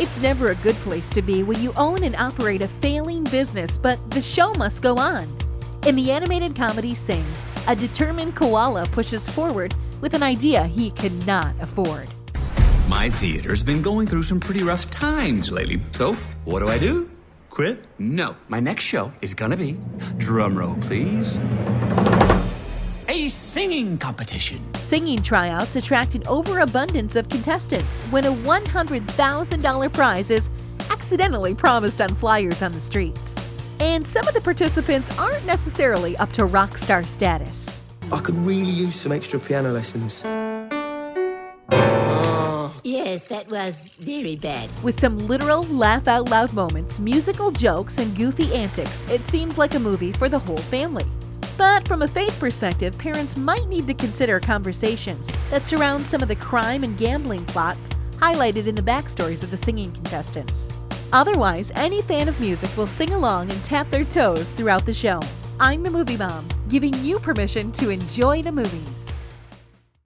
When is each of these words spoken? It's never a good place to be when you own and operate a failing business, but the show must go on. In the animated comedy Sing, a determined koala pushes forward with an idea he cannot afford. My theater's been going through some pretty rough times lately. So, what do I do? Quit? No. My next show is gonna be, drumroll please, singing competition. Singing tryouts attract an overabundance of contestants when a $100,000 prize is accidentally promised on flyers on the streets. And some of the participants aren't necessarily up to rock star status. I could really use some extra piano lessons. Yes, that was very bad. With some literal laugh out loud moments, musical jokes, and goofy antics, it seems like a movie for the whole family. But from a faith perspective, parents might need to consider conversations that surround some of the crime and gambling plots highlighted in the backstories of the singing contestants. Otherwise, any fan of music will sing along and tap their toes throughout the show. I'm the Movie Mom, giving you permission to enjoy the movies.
It's 0.00 0.20
never 0.20 0.50
a 0.50 0.54
good 0.56 0.76
place 0.76 1.08
to 1.10 1.22
be 1.22 1.42
when 1.42 1.60
you 1.60 1.72
own 1.76 2.04
and 2.04 2.14
operate 2.16 2.62
a 2.62 2.68
failing 2.68 3.24
business, 3.24 3.76
but 3.76 3.98
the 4.10 4.22
show 4.22 4.52
must 4.54 4.82
go 4.82 4.96
on. 4.96 5.26
In 5.86 5.96
the 5.96 6.10
animated 6.10 6.54
comedy 6.54 6.94
Sing, 6.94 7.24
a 7.66 7.74
determined 7.74 8.36
koala 8.36 8.84
pushes 8.86 9.28
forward 9.28 9.74
with 10.00 10.14
an 10.14 10.22
idea 10.22 10.64
he 10.64 10.90
cannot 10.92 11.54
afford. 11.60 12.08
My 12.88 13.10
theater's 13.10 13.62
been 13.62 13.82
going 13.82 14.06
through 14.06 14.22
some 14.22 14.40
pretty 14.40 14.62
rough 14.62 14.88
times 14.88 15.50
lately. 15.50 15.80
So, 15.92 16.14
what 16.44 16.60
do 16.60 16.68
I 16.68 16.78
do? 16.78 17.10
Quit? 17.50 17.84
No. 17.98 18.36
My 18.48 18.60
next 18.60 18.84
show 18.84 19.12
is 19.20 19.34
gonna 19.34 19.56
be, 19.56 19.74
drumroll 20.18 20.80
please, 20.80 21.38
singing 23.48 23.96
competition. 23.96 24.58
Singing 24.74 25.22
tryouts 25.22 25.74
attract 25.74 26.14
an 26.14 26.22
overabundance 26.26 27.16
of 27.16 27.30
contestants 27.30 27.98
when 28.10 28.26
a 28.26 28.30
$100,000 28.30 29.92
prize 29.92 30.30
is 30.30 30.46
accidentally 30.90 31.54
promised 31.54 32.00
on 32.02 32.10
flyers 32.10 32.60
on 32.60 32.72
the 32.72 32.80
streets. 32.80 33.34
And 33.80 34.06
some 34.06 34.28
of 34.28 34.34
the 34.34 34.40
participants 34.42 35.18
aren't 35.18 35.46
necessarily 35.46 36.14
up 36.18 36.30
to 36.32 36.44
rock 36.44 36.76
star 36.76 37.02
status. 37.04 37.80
I 38.12 38.20
could 38.20 38.36
really 38.36 38.70
use 38.70 38.94
some 38.94 39.12
extra 39.12 39.40
piano 39.40 39.72
lessons. 39.72 40.24
Yes, 42.84 43.24
that 43.24 43.48
was 43.48 43.88
very 43.98 44.36
bad. 44.36 44.68
With 44.84 45.00
some 45.00 45.16
literal 45.26 45.62
laugh 45.64 46.06
out 46.06 46.28
loud 46.28 46.52
moments, 46.52 46.98
musical 46.98 47.50
jokes, 47.50 47.96
and 47.96 48.14
goofy 48.14 48.52
antics, 48.54 49.10
it 49.10 49.22
seems 49.22 49.56
like 49.56 49.74
a 49.74 49.78
movie 49.78 50.12
for 50.12 50.28
the 50.28 50.38
whole 50.38 50.58
family. 50.58 51.06
But 51.58 51.88
from 51.88 52.02
a 52.02 52.08
faith 52.08 52.38
perspective, 52.38 52.96
parents 52.98 53.36
might 53.36 53.66
need 53.66 53.88
to 53.88 53.94
consider 53.94 54.38
conversations 54.38 55.28
that 55.50 55.66
surround 55.66 56.06
some 56.06 56.22
of 56.22 56.28
the 56.28 56.36
crime 56.36 56.84
and 56.84 56.96
gambling 56.96 57.44
plots 57.46 57.88
highlighted 58.12 58.68
in 58.68 58.76
the 58.76 58.82
backstories 58.82 59.42
of 59.42 59.50
the 59.50 59.56
singing 59.56 59.90
contestants. 59.90 60.68
Otherwise, 61.12 61.72
any 61.74 62.00
fan 62.00 62.28
of 62.28 62.38
music 62.38 62.74
will 62.76 62.86
sing 62.86 63.10
along 63.10 63.50
and 63.50 63.64
tap 63.64 63.90
their 63.90 64.04
toes 64.04 64.52
throughout 64.52 64.86
the 64.86 64.94
show. 64.94 65.20
I'm 65.58 65.82
the 65.82 65.90
Movie 65.90 66.16
Mom, 66.16 66.46
giving 66.68 66.94
you 67.02 67.18
permission 67.18 67.72
to 67.72 67.90
enjoy 67.90 68.40
the 68.40 68.52
movies. 68.52 69.07